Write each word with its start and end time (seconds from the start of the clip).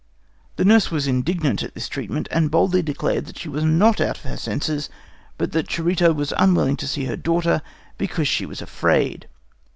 The 0.55 0.65
nurse 0.65 0.89
was 0.89 1.05
indignant 1.05 1.61
at 1.61 1.75
this 1.75 1.87
treatment, 1.87 2.27
and 2.31 2.49
boldly 2.49 2.81
declared 2.81 3.27
that 3.27 3.37
she 3.37 3.49
was 3.49 3.63
not 3.63 4.01
out 4.01 4.17
of 4.17 4.23
her 4.23 4.35
senses, 4.35 4.89
but 5.37 5.51
that 5.51 5.67
Charito 5.69 6.11
was 6.11 6.33
unwilling 6.37 6.75
to 6.77 6.87
see 6.87 7.05
her 7.05 7.15
daughter 7.15 7.61
because 7.99 8.27
she 8.27 8.47
was 8.47 8.63
afraid. 8.63 9.27